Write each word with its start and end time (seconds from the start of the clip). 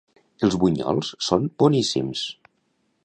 Els 0.47 0.55
bunyols 0.63 1.11
són 1.27 1.45
boníssims. 1.65 2.25